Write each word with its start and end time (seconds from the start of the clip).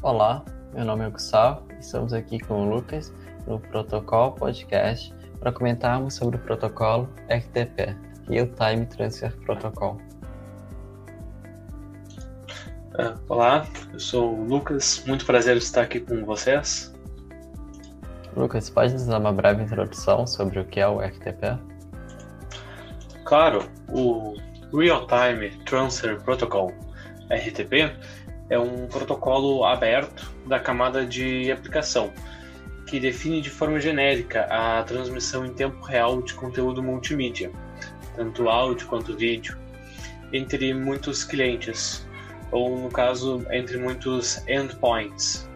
Olá, 0.00 0.44
meu 0.72 0.84
nome 0.84 1.04
é 1.04 1.10
Gustavo 1.10 1.66
e 1.72 1.80
estamos 1.80 2.12
aqui 2.12 2.38
com 2.38 2.68
o 2.68 2.70
Lucas 2.72 3.12
no 3.48 3.58
Protocolo 3.58 4.30
Podcast 4.30 5.12
para 5.40 5.50
comentarmos 5.50 6.14
sobre 6.14 6.36
o 6.36 6.38
protocolo 6.38 7.08
RTP, 7.28 7.96
Real 8.28 8.46
Time 8.46 8.86
Transfer 8.86 9.36
Protocol. 9.38 10.00
Uh, 12.94 13.18
olá, 13.28 13.66
eu 13.92 13.98
sou 13.98 14.38
o 14.38 14.44
Lucas, 14.44 15.02
muito 15.04 15.26
prazer 15.26 15.56
estar 15.56 15.82
aqui 15.82 15.98
com 15.98 16.24
vocês. 16.24 16.94
Lucas, 18.36 18.70
pode 18.70 18.92
nos 18.92 19.06
dar 19.06 19.18
uma 19.18 19.32
breve 19.32 19.64
introdução 19.64 20.28
sobre 20.28 20.60
o 20.60 20.64
que 20.64 20.78
é 20.78 20.86
o 20.86 21.00
RTP? 21.00 21.58
Claro, 23.24 23.68
o 23.88 24.36
Real 24.72 25.08
Time 25.08 25.50
Transfer 25.64 26.22
Protocol, 26.22 26.72
RTP, 27.28 27.92
é 28.50 28.58
um 28.58 28.86
protocolo 28.86 29.64
aberto 29.64 30.30
da 30.46 30.58
camada 30.58 31.04
de 31.04 31.50
aplicação, 31.52 32.12
que 32.86 32.98
define 32.98 33.40
de 33.40 33.50
forma 33.50 33.78
genérica 33.80 34.46
a 34.50 34.82
transmissão 34.82 35.44
em 35.44 35.52
tempo 35.52 35.84
real 35.84 36.22
de 36.22 36.34
conteúdo 36.34 36.82
multimídia, 36.82 37.50
tanto 38.16 38.48
áudio 38.48 38.86
quanto 38.86 39.16
vídeo, 39.16 39.56
entre 40.32 40.72
muitos 40.72 41.24
clientes, 41.24 42.06
ou 42.50 42.78
no 42.78 42.90
caso, 42.90 43.44
entre 43.50 43.76
muitos 43.76 44.42
endpoints. 44.48 45.48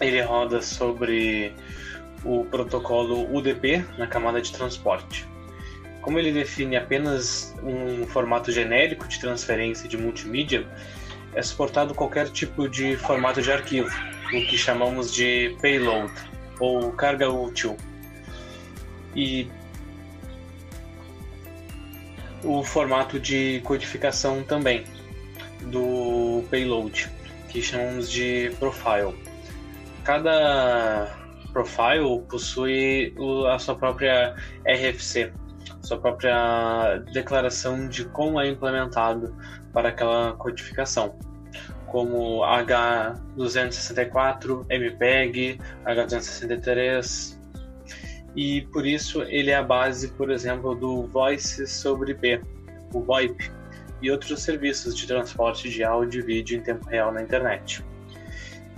Ele 0.00 0.20
roda 0.22 0.62
sobre 0.62 1.52
o 2.24 2.44
protocolo 2.44 3.34
UDP 3.34 3.84
na 3.98 4.06
camada 4.06 4.40
de 4.40 4.52
transporte. 4.52 5.28
Como 6.00 6.18
ele 6.18 6.32
define 6.32 6.76
apenas 6.76 7.54
um 7.62 8.06
formato 8.06 8.50
genérico 8.50 9.06
de 9.06 9.20
transferência 9.20 9.88
de 9.88 9.96
multimídia, 9.96 10.66
é 11.34 11.42
suportado 11.42 11.94
qualquer 11.94 12.28
tipo 12.28 12.68
de 12.68 12.96
formato 12.96 13.40
de 13.40 13.52
arquivo, 13.52 13.88
o 14.26 14.46
que 14.48 14.56
chamamos 14.56 15.12
de 15.12 15.56
payload 15.60 16.12
ou 16.58 16.92
carga 16.92 17.30
útil. 17.30 17.76
E 19.14 19.48
o 22.42 22.62
formato 22.64 23.18
de 23.18 23.60
codificação 23.64 24.42
também 24.42 24.84
do 25.62 26.44
payload, 26.50 27.10
que 27.48 27.60
chamamos 27.60 28.10
de 28.10 28.50
profile. 28.58 29.14
Cada 30.04 31.16
profile 31.52 32.20
possui 32.28 33.14
a 33.52 33.58
sua 33.58 33.74
própria 33.74 34.34
RFC, 34.64 35.32
sua 35.82 35.98
própria 35.98 36.98
declaração 37.12 37.88
de 37.88 38.04
como 38.06 38.40
é 38.40 38.48
implementado 38.48 39.34
para 39.72 39.90
aquela 39.90 40.32
codificação, 40.34 41.14
como 41.86 42.40
H264, 42.40 44.66
MPEG, 44.68 45.60
H263, 45.84 47.38
e 48.36 48.62
por 48.72 48.86
isso 48.86 49.22
ele 49.22 49.50
é 49.50 49.56
a 49.56 49.62
base, 49.62 50.08
por 50.12 50.30
exemplo, 50.30 50.74
do 50.74 51.06
Voice 51.08 51.66
sobre 51.66 52.12
IP, 52.12 52.40
o 52.92 53.00
VoIP, 53.00 53.50
e 54.02 54.10
outros 54.10 54.42
serviços 54.42 54.96
de 54.96 55.06
transporte 55.06 55.68
de 55.68 55.84
áudio 55.84 56.22
e 56.22 56.24
vídeo 56.24 56.58
em 56.58 56.62
tempo 56.62 56.88
real 56.88 57.12
na 57.12 57.22
internet. 57.22 57.84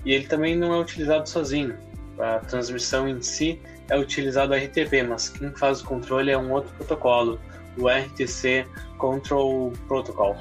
E 0.04 0.12
ele 0.12 0.26
também 0.26 0.56
não 0.56 0.74
é 0.74 0.80
utilizado 0.80 1.28
sozinho. 1.28 1.76
A 2.18 2.40
transmissão 2.40 3.08
em 3.08 3.22
si 3.22 3.60
é 3.88 3.96
utilizado 3.96 4.54
RTP, 4.54 5.02
mas 5.08 5.28
quem 5.28 5.50
faz 5.50 5.80
o 5.80 5.84
controle 5.84 6.30
é 6.30 6.38
um 6.38 6.50
outro 6.50 6.72
protocolo, 6.74 7.40
o 7.78 7.88
RTC 7.88 8.66
Control 8.98 9.72
Protocol. 9.86 10.36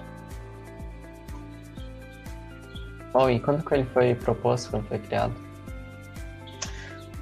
Bom, 3.13 3.29
e 3.29 3.39
quando 3.39 3.63
que 3.63 3.73
ele 3.73 3.87
foi 3.93 4.15
proposto, 4.15 4.71
quando 4.71 4.87
foi 4.87 4.99
criado? 4.99 5.33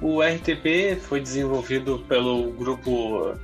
O 0.00 0.22
RTP 0.22 0.98
foi 1.00 1.20
desenvolvido 1.20 1.98
pelo 2.08 2.52
grupo 2.52 3.30
uh, 3.30 3.36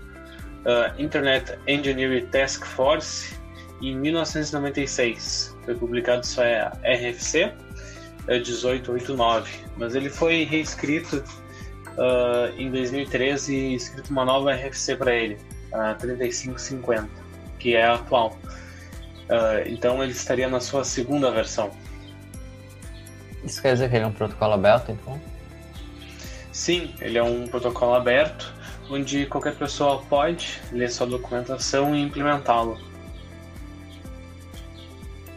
Internet 0.99 1.59
Engineering 1.67 2.27
Task 2.27 2.65
Force 2.65 3.37
em 3.83 3.97
1996. 3.97 5.57
Foi 5.65 5.75
publicado 5.75 6.25
só 6.25 6.43
é 6.43 6.71
RFC 6.85 7.53
é 8.29 8.39
1889, 8.39 9.51
mas 9.77 9.95
ele 9.95 10.11
foi 10.11 10.45
reescrito 10.45 11.23
uh, 11.97 12.59
em 12.59 12.71
2013 12.71 13.55
e 13.55 13.75
escrito 13.75 14.11
uma 14.11 14.25
nova 14.25 14.53
RFC 14.53 14.97
para 14.97 15.15
ele, 15.15 15.39
a 15.73 15.95
3550, 15.95 17.09
que 17.59 17.77
é 17.77 17.85
a 17.85 17.95
atual. 17.95 18.37
Uh, 19.29 19.67
então 19.67 20.03
ele 20.03 20.13
estaria 20.13 20.49
na 20.49 20.61
sua 20.61 20.85
segunda 20.85 21.31
versão. 21.31 21.71
Isso 23.47 23.63
quer 23.63 23.75
dizer 23.75 23.89
que 23.89 23.95
ele 23.95 24.05
é 24.05 24.09
um 24.09 24.13
protocolo 24.13 24.55
aberto, 24.55 24.91
então? 24.91 25.21
Sim, 26.51 26.93
ele 27.01 27.17
é 27.17 27.23
um 27.23 27.47
protocolo 27.47 27.95
aberto, 27.95 28.53
onde 28.91 29.25
qualquer 29.27 29.55
pessoa 29.55 30.03
pode 30.09 30.61
ler 30.73 30.91
sua 30.91 31.07
documentação 31.07 31.95
e 31.95 32.03
implementá-lo. 32.03 32.77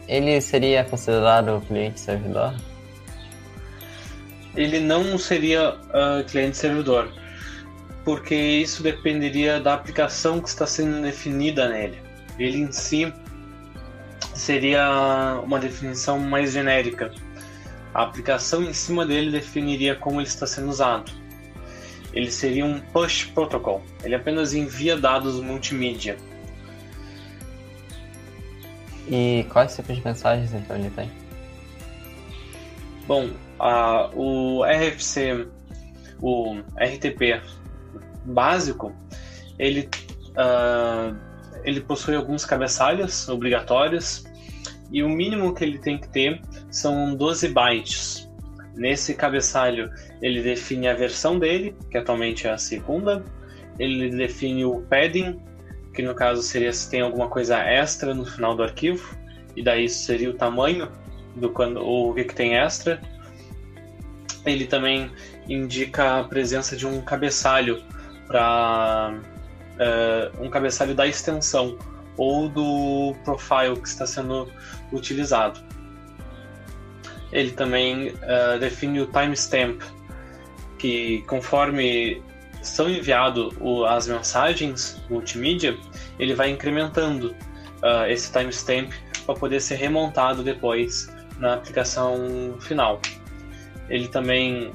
Ele 0.08 0.40
seria 0.40 0.82
considerado 0.82 1.62
cliente-servidor? 1.68 2.52
Ele 4.56 4.80
não 4.80 5.16
seria 5.16 5.74
uh, 5.74 6.24
cliente-servidor, 6.28 7.12
porque 8.04 8.34
isso 8.34 8.82
dependeria 8.82 9.60
da 9.60 9.74
aplicação 9.74 10.40
que 10.40 10.48
está 10.48 10.66
sendo 10.66 11.00
definida 11.00 11.68
nele. 11.68 12.02
Ele 12.36 12.58
em 12.58 12.72
si 12.72 13.12
seria 14.34 15.40
uma 15.44 15.60
definição 15.60 16.18
mais 16.18 16.52
genérica 16.52 17.12
a 17.94 18.02
aplicação 18.02 18.62
em 18.62 18.72
cima 18.72 19.04
dele 19.04 19.30
definiria 19.30 19.94
como 19.94 20.20
ele 20.20 20.28
está 20.28 20.46
sendo 20.46 20.68
usado. 20.68 21.10
Ele 22.12 22.30
seria 22.30 22.64
um 22.64 22.80
push 22.80 23.24
protocol. 23.26 23.82
Ele 24.02 24.14
apenas 24.14 24.52
envia 24.52 24.96
dados 24.96 25.40
multimídia. 25.40 26.16
E 29.08 29.44
quais 29.50 29.74
tipos 29.74 29.96
de 29.96 30.04
mensagens 30.04 30.52
então 30.54 30.76
ele 30.76 30.90
tem? 30.90 31.10
Bom, 33.06 33.30
a, 33.58 34.08
o 34.14 34.62
RFC, 34.64 35.48
o 36.20 36.60
RTP 36.76 37.42
básico, 38.24 38.94
ele, 39.58 39.88
uh, 40.30 41.16
ele 41.64 41.80
possui 41.80 42.14
alguns 42.14 42.44
cabeçalhos 42.44 43.28
obrigatórios 43.28 44.24
e 44.92 45.02
o 45.02 45.08
mínimo 45.08 45.54
que 45.54 45.64
ele 45.64 45.78
tem 45.78 45.98
que 45.98 46.08
ter 46.08 46.40
são 46.70 47.14
12 47.14 47.48
bytes. 47.48 48.28
Nesse 48.74 49.14
cabeçalho, 49.14 49.90
ele 50.20 50.42
define 50.42 50.88
a 50.88 50.94
versão 50.94 51.38
dele, 51.38 51.76
que 51.90 51.98
atualmente 51.98 52.46
é 52.46 52.50
a 52.50 52.58
segunda. 52.58 53.24
Ele 53.78 54.10
define 54.10 54.64
o 54.64 54.80
padding, 54.82 55.40
que 55.94 56.02
no 56.02 56.14
caso 56.14 56.42
seria 56.42 56.72
se 56.72 56.90
tem 56.90 57.00
alguma 57.00 57.28
coisa 57.28 57.58
extra 57.58 58.14
no 58.14 58.24
final 58.24 58.54
do 58.54 58.62
arquivo, 58.62 59.16
e 59.56 59.62
daí 59.62 59.84
isso 59.84 60.04
seria 60.04 60.30
o 60.30 60.34
tamanho 60.34 60.88
do 61.36 61.50
quando 61.50 61.80
o 61.80 62.14
que, 62.14 62.24
que 62.24 62.34
tem 62.34 62.56
extra. 62.56 63.00
Ele 64.44 64.66
também 64.66 65.10
indica 65.48 66.20
a 66.20 66.24
presença 66.24 66.76
de 66.76 66.86
um 66.86 67.00
cabeçalho 67.02 67.82
para 68.26 69.12
uh, 69.12 69.26
eh, 69.78 70.30
um 70.40 70.48
cabeçalho 70.48 70.94
da 70.94 71.06
extensão 71.06 71.76
ou 72.16 72.48
do 72.48 73.14
profile 73.24 73.76
que 73.80 73.88
está 73.88 74.06
sendo 74.06 74.50
utilizado. 74.92 75.60
Ele 77.32 77.52
também 77.52 78.08
uh, 78.08 78.58
define 78.58 79.00
o 79.00 79.06
timestamp, 79.06 79.80
que 80.78 81.22
conforme 81.28 82.22
são 82.62 82.88
enviadas 82.88 83.52
as 83.88 84.08
mensagens 84.08 85.00
multimídia, 85.08 85.76
ele 86.18 86.34
vai 86.34 86.50
incrementando 86.50 87.34
uh, 87.82 88.06
esse 88.08 88.32
timestamp 88.32 88.92
para 89.24 89.34
poder 89.34 89.60
ser 89.60 89.76
remontado 89.76 90.42
depois 90.42 91.08
na 91.38 91.54
aplicação 91.54 92.56
final. 92.60 93.00
Ele 93.88 94.08
também 94.08 94.72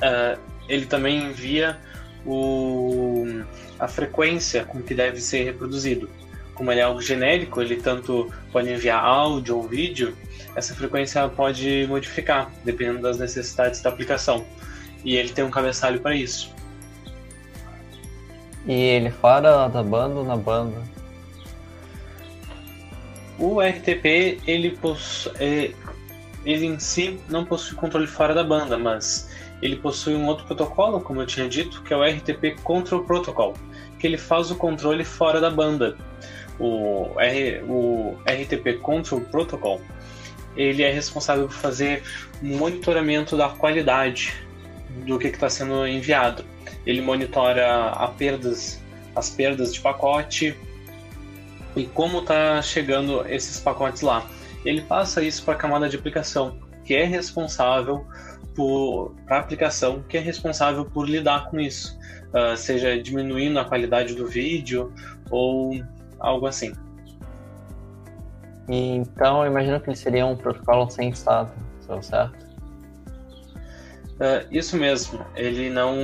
uh, 0.00 0.40
ele 0.68 0.86
também 0.86 1.24
envia 1.24 1.78
o, 2.26 3.42
a 3.78 3.88
frequência 3.88 4.64
com 4.64 4.82
que 4.82 4.94
deve 4.94 5.20
ser 5.20 5.44
reproduzido. 5.44 6.08
Como 6.54 6.70
ele 6.70 6.80
é 6.80 6.82
algo 6.82 7.00
genérico, 7.00 7.62
ele 7.62 7.76
tanto 7.76 8.30
pode 8.52 8.70
enviar 8.70 9.02
áudio 9.02 9.56
ou 9.56 9.62
vídeo, 9.62 10.14
essa 10.54 10.74
frequência 10.74 11.26
pode 11.28 11.86
modificar, 11.88 12.50
dependendo 12.64 13.00
das 13.00 13.18
necessidades 13.18 13.80
da 13.80 13.88
aplicação. 13.88 14.44
E 15.04 15.16
ele 15.16 15.30
tem 15.30 15.44
um 15.44 15.50
cabeçalho 15.50 16.00
para 16.00 16.14
isso. 16.14 16.54
E 18.66 18.72
ele 18.72 19.10
fora 19.10 19.68
da 19.68 19.82
banda 19.82 20.16
ou 20.16 20.24
na 20.24 20.36
banda? 20.36 20.76
O 23.38 23.58
RTP, 23.58 24.38
ele, 24.46 24.72
possui, 24.72 25.32
é, 25.40 25.70
ele 26.44 26.66
em 26.66 26.78
si 26.78 27.20
não 27.28 27.44
possui 27.44 27.76
controle 27.76 28.06
fora 28.06 28.34
da 28.34 28.42
banda, 28.42 28.78
mas 28.78 29.30
ele 29.62 29.76
possui 29.76 30.14
um 30.14 30.26
outro 30.26 30.46
protocolo, 30.46 31.00
como 31.00 31.20
eu 31.20 31.26
tinha 31.26 31.48
dito, 31.48 31.82
que 31.82 31.92
é 31.92 31.96
o 31.96 32.02
RTP 32.02 32.60
Control 32.62 33.04
Protocol, 33.04 33.54
que 33.98 34.06
ele 34.06 34.16
faz 34.16 34.50
o 34.50 34.56
controle 34.56 35.04
fora 35.04 35.40
da 35.40 35.50
banda. 35.50 35.96
O, 36.58 37.18
R, 37.18 37.62
o 37.66 38.18
RTP 38.26 38.80
Control 38.80 39.20
Protocol 39.22 39.80
ele 40.56 40.82
é 40.82 40.90
responsável 40.90 41.46
por 41.46 41.54
fazer 41.54 42.02
monitoramento 42.42 43.36
da 43.36 43.48
qualidade 43.48 44.34
do 45.06 45.18
que 45.18 45.28
está 45.28 45.48
sendo 45.48 45.86
enviado. 45.86 46.44
Ele 46.84 47.00
monitora 47.00 47.92
perdas, 48.18 48.80
as 49.14 49.30
perdas 49.30 49.72
de 49.72 49.80
pacote 49.80 50.56
e 51.76 51.84
como 51.84 52.18
está 52.18 52.60
chegando 52.62 53.24
esses 53.28 53.60
pacotes 53.60 54.02
lá. 54.02 54.26
Ele 54.64 54.82
passa 54.82 55.22
isso 55.22 55.44
para 55.44 55.54
a 55.54 55.56
camada 55.56 55.88
de 55.88 55.96
aplicação, 55.96 56.58
que 56.84 56.94
é 56.94 57.04
responsável 57.04 58.06
por 58.54 59.14
a 59.28 59.38
aplicação 59.38 60.02
que 60.08 60.16
é 60.16 60.20
responsável 60.20 60.84
por 60.84 61.08
lidar 61.08 61.48
com 61.50 61.60
isso, 61.60 61.98
uh, 62.34 62.56
seja 62.56 63.00
diminuindo 63.00 63.58
a 63.58 63.64
qualidade 63.64 64.14
do 64.14 64.26
vídeo 64.26 64.92
ou 65.30 65.72
algo 66.18 66.46
assim. 66.46 66.72
Então, 68.68 69.44
eu 69.44 69.50
imagino 69.50 69.80
que 69.80 69.88
ele 69.88 69.96
seria 69.96 70.26
um 70.26 70.36
protocolo 70.36 70.88
sem 70.90 71.08
estado, 71.08 71.50
certo? 72.02 72.50
Uh, 74.20 74.46
isso 74.50 74.76
mesmo. 74.76 75.24
Ele 75.34 75.70
não, 75.70 75.96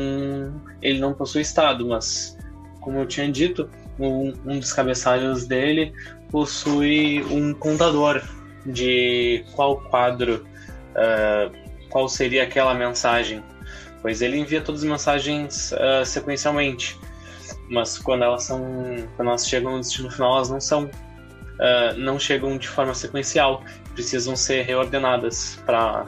ele 0.81 0.99
não 0.99 1.13
possui 1.13 1.43
estado, 1.43 1.87
mas 1.87 2.37
como 2.81 2.99
eu 2.99 3.07
tinha 3.07 3.31
dito, 3.31 3.69
um, 3.99 4.33
um 4.45 4.59
dos 4.59 4.73
cabeçalhos 4.73 5.47
dele 5.47 5.93
possui 6.31 7.23
um 7.25 7.53
contador 7.53 8.23
de 8.67 9.45
qual 9.55 9.81
quadro, 9.83 10.47
uh, 10.93 11.89
qual 11.91 12.09
seria 12.09 12.43
aquela 12.43 12.75
mensagem, 12.75 13.43
pois 14.03 14.23
ele 14.23 14.39
envia 14.39 14.61
todas 14.61 14.83
as 14.83 14.89
mensagens 14.89 15.73
uh, 15.73 16.05
sequencialmente, 16.05 16.99
mas 17.71 17.99
quando 17.99 18.25
elas 18.25 18.45
são, 18.45 18.61
quando 19.17 19.29
elas 19.29 19.49
chegam 19.49 19.73
no 19.73 19.81
destino 19.81 20.11
final, 20.11 20.37
elas 20.37 20.51
não 20.51 20.61
são, 20.61 20.85
uh, 20.85 21.97
não 21.97 22.19
chegam 22.19 22.57
de 22.59 22.69
forma 22.69 22.95
sequencial, 22.95 23.63
precisam 23.95 24.37
ser 24.37 24.63
reordenadas 24.63 25.61
para 25.65 26.07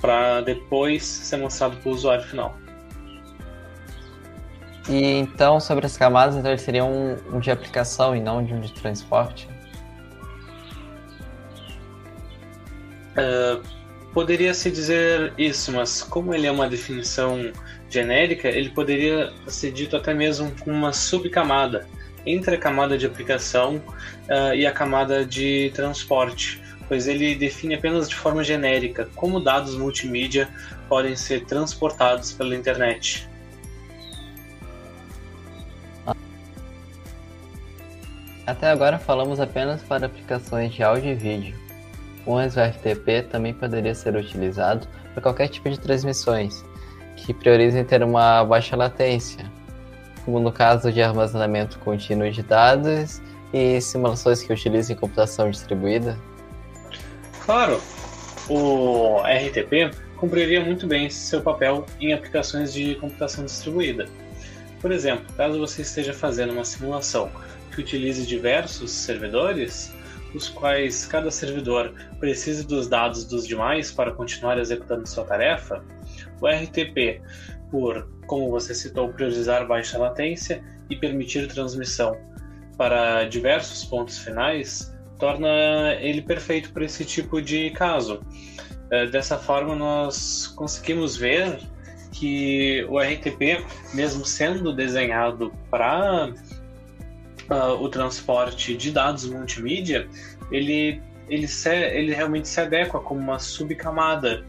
para 0.00 0.42
depois 0.42 1.02
ser 1.02 1.38
mostrado 1.38 1.76
para 1.78 1.88
o 1.90 1.92
usuário 1.94 2.22
final. 2.22 2.54
E 4.88 5.02
então 5.04 5.58
sobre 5.58 5.86
as 5.86 5.96
camadas, 5.96 6.36
então 6.36 6.50
ele 6.50 6.60
seria 6.60 6.84
um, 6.84 7.16
um 7.32 7.40
de 7.40 7.50
aplicação 7.50 8.14
e 8.14 8.20
não 8.20 8.44
de 8.44 8.54
um 8.54 8.60
de 8.60 8.72
transporte? 8.72 9.48
Uh, 13.16 13.62
poderia 14.12 14.52
se 14.54 14.70
dizer 14.70 15.32
isso, 15.36 15.72
mas 15.72 16.02
como 16.02 16.34
ele 16.34 16.46
é 16.46 16.50
uma 16.50 16.68
definição 16.68 17.52
genérica, 17.88 18.48
ele 18.48 18.70
poderia 18.70 19.32
ser 19.46 19.72
dito 19.72 19.96
até 19.96 20.12
mesmo 20.12 20.50
com 20.60 20.70
uma 20.70 20.92
subcamada 20.92 21.86
entre 22.24 22.56
a 22.56 22.58
camada 22.58 22.98
de 22.98 23.06
aplicação 23.06 23.76
uh, 23.76 24.54
e 24.54 24.66
a 24.66 24.72
camada 24.72 25.24
de 25.24 25.70
transporte, 25.74 26.60
pois 26.88 27.06
ele 27.06 27.34
define 27.34 27.74
apenas 27.74 28.08
de 28.08 28.14
forma 28.14 28.42
genérica 28.42 29.08
como 29.14 29.40
dados 29.40 29.74
multimídia 29.76 30.48
podem 30.88 31.14
ser 31.14 31.44
transportados 31.44 32.32
pela 32.32 32.54
internet. 32.54 33.28
Até 38.46 38.70
agora 38.70 38.98
falamos 38.98 39.40
apenas 39.40 39.82
para 39.82 40.06
aplicações 40.06 40.72
de 40.72 40.82
áudio 40.82 41.10
e 41.10 41.14
vídeo 41.14 41.65
o 42.26 42.38
FTP 42.40 43.22
também 43.30 43.54
poderia 43.54 43.94
ser 43.94 44.16
utilizado 44.16 44.86
para 45.14 45.22
qualquer 45.22 45.48
tipo 45.48 45.70
de 45.70 45.78
transmissões 45.78 46.64
que 47.16 47.32
priorizem 47.32 47.84
ter 47.84 48.02
uma 48.02 48.44
baixa 48.44 48.76
latência, 48.76 49.50
como 50.24 50.40
no 50.40 50.52
caso 50.52 50.92
de 50.92 51.00
armazenamento 51.00 51.78
contínuo 51.78 52.30
de 52.30 52.42
dados 52.42 53.22
e 53.54 53.80
simulações 53.80 54.42
que 54.42 54.52
utilizem 54.52 54.96
computação 54.96 55.50
distribuída? 55.50 56.18
Claro, 57.44 57.80
o 58.48 59.20
RTP 59.20 59.96
cumpriria 60.16 60.64
muito 60.64 60.86
bem 60.86 61.08
seu 61.08 61.40
papel 61.40 61.86
em 62.00 62.12
aplicações 62.12 62.72
de 62.72 62.96
computação 62.96 63.44
distribuída. 63.44 64.06
Por 64.80 64.90
exemplo, 64.92 65.24
caso 65.36 65.58
você 65.58 65.82
esteja 65.82 66.12
fazendo 66.12 66.52
uma 66.52 66.64
simulação 66.64 67.30
que 67.74 67.80
utilize 67.80 68.26
diversos 68.26 68.90
servidores, 68.90 69.92
os 70.36 70.48
quais 70.48 71.06
cada 71.06 71.30
servidor 71.30 71.92
precise 72.20 72.66
dos 72.66 72.86
dados 72.86 73.24
dos 73.24 73.46
demais 73.46 73.90
para 73.90 74.12
continuar 74.12 74.58
executando 74.58 75.06
sua 75.08 75.24
tarefa, 75.24 75.82
o 76.40 76.46
RTP, 76.46 77.22
por, 77.70 78.08
como 78.26 78.50
você 78.50 78.74
citou, 78.74 79.08
priorizar 79.08 79.66
baixa 79.66 79.98
latência 79.98 80.62
e 80.90 80.96
permitir 80.96 81.48
transmissão 81.48 82.16
para 82.76 83.24
diversos 83.24 83.84
pontos 83.84 84.18
finais, 84.18 84.94
torna 85.18 85.94
ele 86.00 86.22
perfeito 86.22 86.72
para 86.72 86.84
esse 86.84 87.04
tipo 87.04 87.40
de 87.40 87.70
caso. 87.70 88.20
Eh, 88.90 89.06
dessa 89.06 89.38
forma, 89.38 89.74
nós 89.74 90.46
conseguimos 90.48 91.16
ver 91.16 91.58
que 92.12 92.86
o 92.88 92.98
RTP, 92.98 93.64
mesmo 93.94 94.24
sendo 94.24 94.72
desenhado 94.74 95.52
para 95.70 96.32
uh, 97.50 97.82
o 97.82 97.88
transporte 97.88 98.76
de 98.76 98.90
dados 98.90 99.28
multimídia, 99.28 100.08
ele, 100.50 101.00
ele, 101.28 101.48
se, 101.48 101.74
ele 101.74 102.14
realmente 102.14 102.48
se 102.48 102.60
adequa 102.60 103.00
como 103.00 103.20
uma 103.20 103.38
subcamada, 103.38 104.44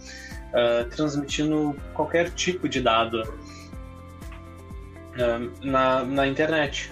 uh, 0.54 0.86
transmitindo 0.90 1.76
qualquer 1.94 2.32
tipo 2.32 2.68
de 2.68 2.82
dado 2.82 3.22
uh, 5.14 5.66
na, 5.66 6.04
na 6.04 6.28
internet. 6.28 6.92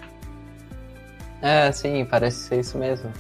É, 1.42 1.72
sim, 1.72 2.06
parece 2.06 2.40
ser 2.48 2.60
isso 2.60 2.78
mesmo. 2.78 3.12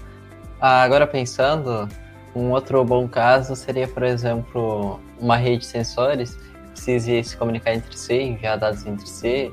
Ah, 0.59 0.81
agora 0.81 1.05
pensando, 1.05 1.87
um 2.35 2.51
outro 2.51 2.83
bom 2.83 3.07
caso 3.07 3.55
seria, 3.55 3.87
por 3.87 4.03
exemplo, 4.03 4.99
uma 5.19 5.37
rede 5.37 5.59
de 5.59 5.65
sensores 5.65 6.35
que 6.35 6.71
precise 6.71 7.23
se 7.23 7.37
comunicar 7.37 7.73
entre 7.73 7.97
si, 7.97 8.15
enviar 8.15 8.57
dados 8.57 8.85
entre 8.85 9.07
si, 9.07 9.51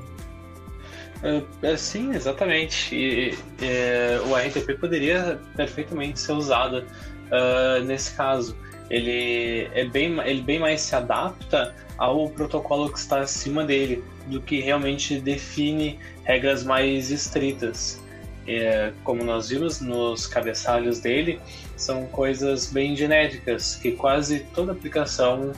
é, 1.61 1.77
sim, 1.77 2.13
exatamente. 2.13 2.93
E, 2.93 3.37
é, 3.61 4.19
o 4.25 4.35
RTP 4.35 4.79
poderia 4.79 5.39
perfeitamente 5.55 6.19
ser 6.19 6.33
usado 6.33 6.79
uh, 6.79 7.83
nesse 7.85 8.13
caso. 8.15 8.55
Ele 8.89 9.69
é 9.73 9.85
bem, 9.85 10.19
ele 10.25 10.41
bem 10.41 10.59
mais 10.59 10.81
se 10.81 10.95
adapta 10.95 11.73
ao 11.97 12.29
protocolo 12.29 12.91
que 12.91 12.99
está 12.99 13.21
acima 13.21 13.63
dele 13.63 14.03
do 14.27 14.41
que 14.41 14.59
realmente 14.59 15.19
define 15.19 15.99
regras 16.23 16.63
mais 16.63 17.09
estritas. 17.09 18.01
É, 18.45 18.91
como 19.05 19.23
nós 19.23 19.47
vimos 19.47 19.79
nos 19.79 20.27
cabeçalhos 20.27 20.99
dele, 20.99 21.39
são 21.77 22.05
coisas 22.07 22.71
bem 22.71 22.93
genéricas 22.93 23.77
que 23.77 23.93
quase 23.93 24.41
toda 24.53 24.73
aplicação 24.73 25.53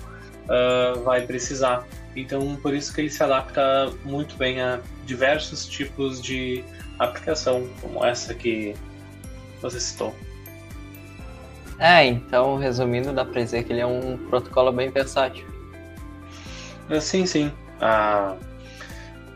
uh, 0.45 1.01
vai 1.03 1.25
precisar. 1.25 1.87
Então, 2.15 2.55
por 2.57 2.75
isso 2.75 2.93
que 2.93 3.01
ele 3.01 3.09
se 3.09 3.23
adapta 3.23 3.91
muito 4.03 4.37
bem 4.37 4.61
a 4.61 4.79
diversos 5.05 5.65
tipos 5.65 6.21
de 6.21 6.63
aplicação, 6.99 7.67
como 7.81 8.03
essa 8.05 8.33
que 8.33 8.75
você 9.61 9.79
citou. 9.79 10.15
É, 11.79 12.05
então, 12.05 12.57
resumindo, 12.57 13.11
dá 13.11 13.25
para 13.25 13.41
dizer 13.43 13.63
que 13.63 13.73
ele 13.73 13.81
é 13.81 13.85
um 13.85 14.17
protocolo 14.29 14.71
bem 14.71 14.89
versátil. 14.89 15.45
É, 16.89 16.99
sim, 16.99 17.25
sim. 17.25 17.51
A, 17.81 18.35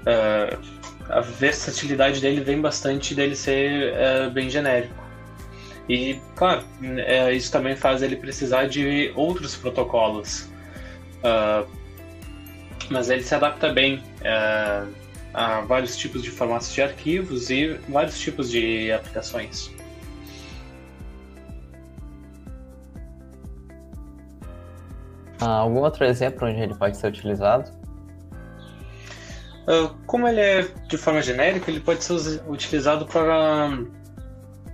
a, 0.06 1.18
a 1.18 1.22
versatilidade 1.22 2.22
dele 2.22 2.42
vem 2.42 2.62
bastante 2.62 3.14
dele 3.14 3.36
ser 3.36 3.94
é, 3.94 4.30
bem 4.30 4.50
genérico. 4.50 4.94
E, 5.90 6.22
claro, 6.36 6.64
é, 6.84 7.34
isso 7.34 7.52
também 7.52 7.76
faz 7.76 8.04
ele 8.04 8.16
precisar 8.16 8.68
de 8.68 9.12
outros 9.16 9.56
protocolos. 9.56 10.48
Uh, 11.20 11.68
mas 12.90 13.10
ele 13.10 13.24
se 13.24 13.34
adapta 13.34 13.74
bem 13.74 13.96
uh, 14.22 14.88
a 15.34 15.62
vários 15.62 15.96
tipos 15.96 16.24
de 16.24 16.32
formatos 16.32 16.74
de 16.74 16.82
arquivos 16.82 17.50
e 17.50 17.80
vários 17.88 18.20
tipos 18.20 18.50
de 18.50 18.92
aplicações. 18.92 19.72
Ah, 25.42 25.60
algum 25.60 25.80
outro 25.80 26.04
exemplo 26.04 26.48
onde 26.48 26.60
ele 26.60 26.76
pode 26.76 26.98
ser 26.98 27.08
utilizado? 27.08 27.72
Uh, 29.68 29.96
como 30.06 30.28
ele 30.28 30.42
é 30.42 30.62
de 30.88 30.98
forma 30.98 31.22
genérica, 31.22 31.70
ele 31.70 31.80
pode 31.80 32.04
ser 32.04 32.42
utilizado 32.48 33.06
para, 33.06 33.70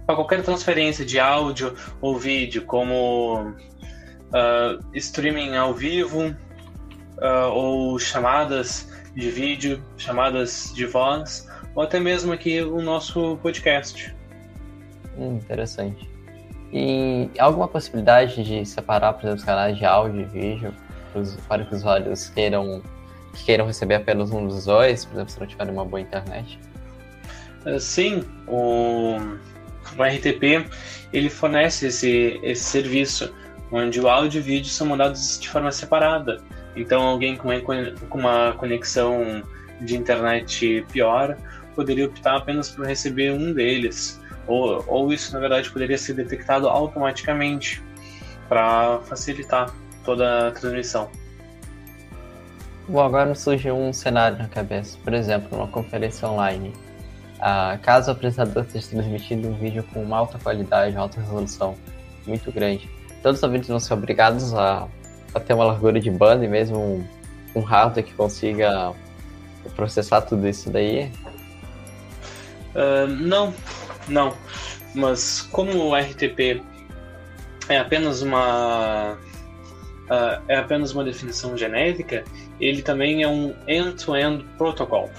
para 0.06 0.16
qualquer 0.16 0.42
transferência 0.42 1.06
de 1.06 1.20
áudio 1.20 1.76
ou 2.00 2.18
vídeo, 2.18 2.64
como 2.64 3.50
uh, 3.50 4.80
streaming 4.94 5.56
ao 5.56 5.74
vivo 5.74 6.28
uh, 6.30 7.52
ou 7.52 8.00
chamadas 8.00 8.95
de 9.16 9.32
vídeo, 9.32 9.82
chamadas 9.98 10.72
de 10.76 10.86
voz, 10.86 11.48
ou 11.74 11.84
até 11.84 12.00
mesmo 12.00 12.34
aqui 12.34 12.62
o 12.62 12.82
nosso 12.82 13.38
podcast. 13.42 14.14
Hum, 15.18 15.38
interessante. 15.38 16.10
E 16.74 17.30
alguma 17.40 17.68
possibilidade 17.68 18.44
de 18.44 18.66
separar, 18.66 19.14
por 19.14 19.22
exemplo, 19.22 19.38
os 19.38 19.44
canais 19.44 19.78
de 19.78 19.86
áudio 19.86 20.22
e 20.22 20.26
vídeo 20.26 20.74
para 21.48 21.64
que 21.64 21.74
os 21.74 21.80
usuários 21.80 22.30
queiram, 22.30 22.82
que 23.34 23.46
queiram 23.46 23.66
receber 23.66 23.96
apenas 23.96 24.32
um 24.32 24.48
dos 24.48 24.66
dois, 24.66 25.06
por 25.06 25.14
exemplo, 25.14 25.32
se 25.32 25.40
não 25.40 25.48
tiverem 25.48 25.74
uma 25.74 25.86
boa 25.86 26.02
internet? 26.02 26.60
Uh, 27.66 27.80
sim, 27.80 28.24
o, 28.48 29.16
o 29.98 30.04
RTP 30.04 30.70
ele 31.14 31.30
fornece 31.30 31.88
esse, 31.88 32.40
esse 32.44 32.64
serviço 32.64 33.34
onde 33.72 34.00
o 34.02 34.10
áudio 34.10 34.40
e 34.40 34.42
o 34.42 34.44
vídeo 34.44 34.70
são 34.70 34.88
mandados 34.88 35.40
de 35.40 35.50
forma 35.50 35.72
separada. 35.72 36.42
Então, 36.76 37.02
alguém 37.04 37.38
com 37.38 37.50
uma 38.18 38.54
conexão 38.54 39.44
de 39.82 39.96
internet 39.96 40.86
pior 40.92 41.38
poderia 41.76 42.06
optar 42.06 42.38
apenas 42.38 42.70
por 42.70 42.86
receber 42.86 43.32
um 43.32 43.54
deles, 43.54 44.22
ou, 44.48 44.84
ou 44.88 45.12
isso 45.12 45.34
na 45.34 45.40
verdade 45.40 45.70
poderia 45.70 45.98
ser 45.98 46.14
detectado 46.14 46.70
automaticamente 46.70 47.84
para 48.48 49.00
facilitar 49.06 49.74
toda 50.04 50.48
a 50.48 50.52
transmissão. 50.52 51.10
Bom, 52.88 53.02
agora 53.02 53.26
me 53.26 53.36
surgiu 53.36 53.76
um 53.76 53.92
cenário 53.92 54.38
na 54.38 54.48
cabeça. 54.48 54.98
Por 55.04 55.14
exemplo, 55.14 55.58
uma 55.58 55.68
conferência 55.68 56.28
online. 56.28 56.72
Ah, 57.40 57.80
caso 57.82 58.10
o 58.10 58.14
apresentador 58.14 58.64
esteja 58.64 58.90
transmitindo 58.90 59.48
um 59.50 59.54
vídeo 59.56 59.84
com 59.92 60.04
uma 60.04 60.18
alta 60.18 60.38
qualidade, 60.38 60.96
uma 60.96 61.02
alta 61.02 61.20
resolução 61.20 61.76
muito 62.26 62.52
grande, 62.52 62.90
todos 63.22 63.40
os 63.40 63.44
ouvintes 63.44 63.70
vão 63.70 63.80
ser 63.80 63.94
obrigados 63.94 64.54
a, 64.54 64.88
a 65.36 65.40
ter 65.40 65.54
uma 65.54 65.66
largura 65.66 66.00
de 66.00 66.10
banda 66.10 66.46
e 66.46 66.48
mesmo 66.48 66.80
um, 66.80 67.60
um 67.60 67.62
hardware 67.62 68.06
que 68.06 68.14
consiga 68.14 68.94
processar 69.76 70.22
tudo 70.22 70.48
isso 70.48 70.70
daí? 70.70 71.12
Uh, 72.74 73.08
não, 73.08 73.54
não. 74.08 74.34
Mas 74.94 75.42
como 75.42 75.90
o 75.90 75.96
RTP 75.96 76.64
é 77.68 77.78
apenas 77.78 78.22
uma 78.22 79.18
uh, 80.06 80.42
é 80.48 80.56
apenas 80.56 80.94
uma 80.94 81.04
definição 81.04 81.58
genérica, 81.58 82.24
ele 82.60 82.82
também 82.82 83.22
é 83.22 83.28
um 83.28 83.54
end-to-end 83.68 84.44
-end 84.44 84.58
protocol. 84.58 85.10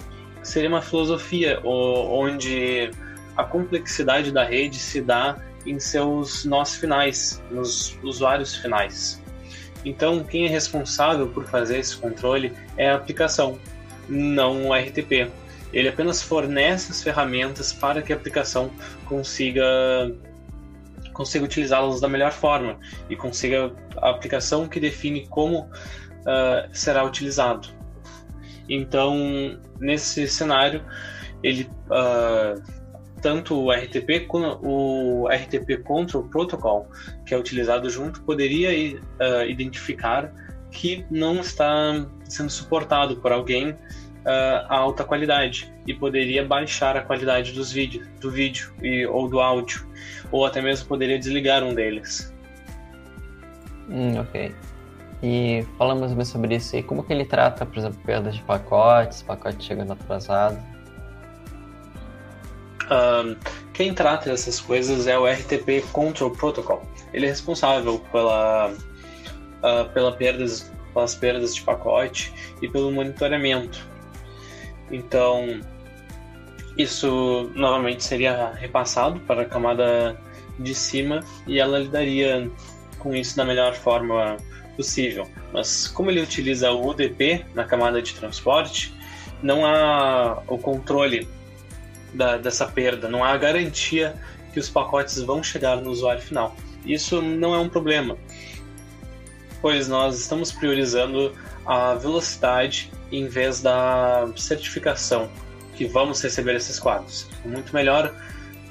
Seria 0.42 0.68
uma 0.68 0.80
filosofia 0.80 1.60
onde 1.62 2.90
a 3.36 3.44
complexidade 3.44 4.32
da 4.32 4.44
rede 4.44 4.78
se 4.78 5.02
dá 5.02 5.36
em 5.66 5.78
seus 5.78 6.44
nós 6.44 6.76
finais, 6.76 7.42
nos 7.50 7.98
usuários 8.02 8.54
finais. 8.54 9.20
Então, 9.84 10.24
quem 10.24 10.46
é 10.46 10.48
responsável 10.48 11.28
por 11.28 11.44
fazer 11.44 11.78
esse 11.78 11.96
controle 11.96 12.52
é 12.76 12.90
a 12.90 12.96
aplicação, 12.96 13.58
não 14.08 14.68
o 14.68 14.74
RTP. 14.74 15.30
Ele 15.72 15.88
apenas 15.88 16.22
fornece 16.22 16.92
as 16.92 17.02
ferramentas 17.02 17.72
para 17.72 18.02
que 18.02 18.12
a 18.12 18.16
aplicação 18.16 18.70
consiga 19.04 19.64
consiga 21.12 21.46
utilizá-las 21.46 21.98
da 21.98 22.08
melhor 22.08 22.30
forma 22.30 22.78
e 23.08 23.16
consiga 23.16 23.72
a 23.96 24.10
aplicação 24.10 24.68
que 24.68 24.78
define 24.78 25.26
como 25.28 25.60
uh, 25.60 26.68
será 26.72 27.04
utilizado. 27.04 27.68
Então, 28.68 29.58
nesse 29.80 30.28
cenário, 30.28 30.84
ele 31.42 31.70
uh, 31.86 32.62
tanto 33.22 33.54
o 33.58 33.70
RTP 33.70 34.28
o 34.62 35.28
RTP 35.28 35.82
Control 35.82 36.24
Protocol 36.24 36.88
que 37.24 37.34
é 37.34 37.38
utilizado 37.38 37.88
junto 37.88 38.22
poderia 38.22 38.70
uh, 38.70 39.48
identificar 39.48 40.32
que 40.70 41.06
não 41.10 41.40
está 41.40 42.06
sendo 42.24 42.50
suportado 42.50 43.16
por 43.16 43.32
alguém 43.32 43.70
uh, 43.70 44.66
a 44.68 44.76
alta 44.76 45.04
qualidade 45.04 45.72
e 45.86 45.94
poderia 45.94 46.44
baixar 46.44 46.96
a 46.96 47.02
qualidade 47.02 47.52
dos 47.52 47.72
vídeos, 47.72 48.06
do 48.20 48.30
vídeo 48.30 48.72
e, 48.82 49.06
ou 49.06 49.28
do 49.28 49.40
áudio, 49.40 49.86
ou 50.30 50.44
até 50.44 50.60
mesmo 50.60 50.86
poderia 50.88 51.18
desligar 51.18 51.62
um 51.62 51.72
deles. 51.72 52.34
Hum, 53.88 54.18
ok. 54.18 54.54
E 55.22 55.64
falamos 55.78 56.12
mais 56.12 56.28
sobre 56.28 56.56
isso 56.56 56.76
aí, 56.76 56.82
como 56.82 57.02
que 57.02 57.12
ele 57.12 57.24
trata, 57.24 57.64
por 57.64 57.78
exemplo, 57.78 57.98
perdas 58.04 58.34
de 58.34 58.42
pacotes, 58.42 59.22
pacote 59.22 59.64
chegando 59.64 59.92
atrasado? 59.92 60.58
Um, 62.90 63.36
quem 63.72 63.92
trata 63.92 64.30
dessas 64.30 64.60
coisas 64.60 65.06
é 65.06 65.18
o 65.18 65.26
RTP 65.26 65.84
Control 65.92 66.30
Protocol. 66.30 66.82
Ele 67.12 67.26
é 67.26 67.28
responsável 67.28 67.98
pela, 68.12 68.70
uh, 68.70 69.92
pela 69.92 70.12
perdas, 70.12 70.70
pelas 70.94 71.14
perdas 71.14 71.54
de 71.54 71.62
pacote 71.62 72.32
e 72.62 72.68
pelo 72.68 72.90
monitoramento 72.92 73.96
então, 74.90 75.60
isso 76.76 77.50
novamente 77.54 78.04
seria 78.04 78.52
repassado 78.52 79.20
para 79.20 79.42
a 79.42 79.44
camada 79.44 80.16
de 80.58 80.74
cima 80.74 81.20
e 81.46 81.58
ela 81.58 81.78
lidaria 81.78 82.50
com 82.98 83.14
isso 83.14 83.36
da 83.36 83.44
melhor 83.44 83.74
forma 83.74 84.36
possível. 84.76 85.28
Mas 85.52 85.86
como 85.88 86.10
ele 86.10 86.20
utiliza 86.20 86.70
o 86.70 86.88
UDP 86.88 87.44
na 87.54 87.64
camada 87.64 88.00
de 88.00 88.14
transporte, 88.14 88.94
não 89.42 89.66
há 89.66 90.42
o 90.46 90.58
controle 90.58 91.28
da, 92.16 92.36
dessa 92.36 92.66
perda, 92.66 93.08
não 93.08 93.22
há 93.22 93.36
garantia 93.36 94.14
que 94.52 94.58
os 94.58 94.68
pacotes 94.68 95.20
vão 95.20 95.42
chegar 95.42 95.76
no 95.76 95.90
usuário 95.90 96.22
final. 96.22 96.56
Isso 96.84 97.20
não 97.20 97.54
é 97.54 97.58
um 97.58 97.68
problema, 97.68 98.16
pois 99.60 99.88
nós 99.88 100.18
estamos 100.18 100.52
priorizando 100.52 101.32
a 101.66 101.94
velocidade 101.94 102.90
em 103.10 103.26
vez 103.26 103.60
da 103.60 104.28
certificação 104.36 105.28
que 105.74 105.84
vamos 105.84 106.22
receber 106.22 106.54
esses 106.54 106.78
quadros. 106.78 107.28
É 107.44 107.48
muito 107.48 107.74
melhor 107.74 108.14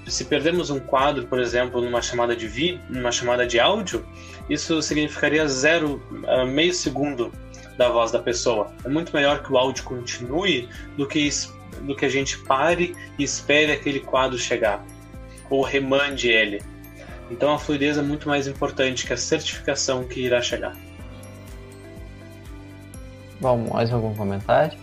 se 0.08 0.26
perdermos 0.26 0.70
um 0.70 0.80
quadro, 0.80 1.26
por 1.28 1.40
exemplo, 1.40 1.82
numa 1.82 2.02
chamada 2.02 2.36
de 2.36 2.48
vídeo, 2.48 2.80
numa 2.90 3.12
chamada 3.12 3.46
de 3.46 3.60
áudio, 3.60 4.06
isso 4.50 4.82
significaria 4.82 5.48
zero 5.48 6.02
uh, 6.12 6.46
meio 6.46 6.74
segundo 6.74 7.32
da 7.78 7.90
voz 7.90 8.12
da 8.12 8.20
pessoa. 8.20 8.72
É 8.84 8.90
muito 8.90 9.14
melhor 9.14 9.44
que 9.44 9.52
o 9.52 9.58
áudio 9.58 9.84
continue 9.84 10.70
do 10.96 11.08
que 11.08 11.20
do 11.82 11.96
que 11.96 12.06
a 12.06 12.10
gente 12.10 12.38
pare 12.40 12.96
e 13.18 13.24
espere 13.24 13.72
aquele 13.72 14.00
quadro 14.00 14.38
chegar 14.38 14.84
ou 15.50 15.62
remande 15.62 16.30
ele. 16.30 16.62
Então 17.30 17.54
a 17.54 17.60
fluidez 17.60 17.98
é 17.98 18.02
muito 18.02 18.28
mais 18.28 18.48
importante 18.48 19.06
que 19.06 19.14
a 19.14 19.18
certificação 19.18 20.04
que 20.04 20.22
irá 20.22 20.42
chegar. 20.42 20.76
Bom, 23.40 23.68
mais 23.72 23.92
algum 23.92 24.14
comentário? 24.16 24.78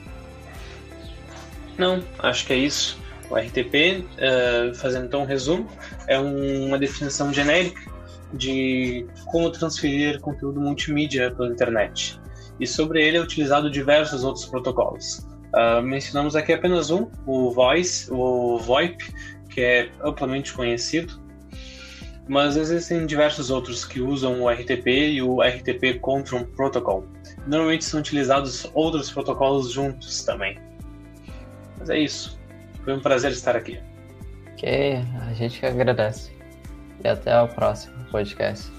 Não, 1.79 2.03
acho 2.19 2.47
que 2.47 2.53
é 2.53 2.57
isso. 2.57 3.01
O 3.31 3.37
RTP, 3.37 3.75
uh, 3.75 4.07
eh, 4.19 4.73
fazendo 4.75 5.07
então 5.07 5.23
um 5.23 5.25
resumo, 5.25 5.67
é 6.07 6.21
um, 6.21 6.67
uma 6.67 6.79
definição 6.79 7.33
genérica 7.33 7.91
de 8.35 9.07
como 9.27 9.51
transferir 9.51 10.21
conteúdo 10.21 10.61
multimídia 10.61 11.31
pela 11.31 11.49
internet. 11.49 12.21
E 12.61 12.67
sobre 12.67 13.03
ele 13.03 13.17
é 13.17 13.21
utilizado 13.21 13.71
diversos 13.71 14.23
outros 14.23 14.45
protocolos. 14.45 15.27
Uh, 15.55 15.83
mencionamos 15.83 16.35
aqui 16.35 16.53
apenas 16.53 16.91
um, 16.91 17.11
o 17.27 17.51
Voice, 17.51 18.11
o 18.11 18.59
VoIP, 18.59 19.05
que 19.51 19.61
é 19.61 19.91
amplamente 20.03 20.53
conhecido, 20.53 21.21
mas 22.29 22.57
existem 22.57 23.05
diversos 23.05 23.51
outros 23.51 23.85
que 23.85 24.01
usam 24.01 24.41
o 24.41 24.49
RTP 24.49 24.87
e 24.87 25.23
o 25.23 25.43
RTP 25.43 26.01
Control 26.01 26.47
Protocol. 26.47 27.05
Normalmente 27.47 27.85
são 27.85 28.01
utilizados 28.01 28.71
outros 28.73 29.11
protocolos 29.11 29.73
juntos 29.73 30.25
também. 30.25 30.59
Mas 31.79 31.91
é 31.91 31.99
isso. 31.99 32.39
Foi 32.85 32.95
um 32.95 33.01
prazer 33.01 33.33
estar 33.33 33.57
aqui. 33.57 33.79
Ok, 34.53 35.05
a 35.29 35.33
gente 35.35 35.61
que 35.61 35.67
agradece. 35.67 36.31
E 37.05 37.09
até 37.09 37.41
o 37.41 37.49
próximo 37.49 37.97
podcast. 38.11 38.71